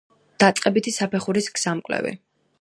დაწყებითი 0.43 0.93
საფეხურის 0.95 1.51
გზამკვლევი 1.59 2.17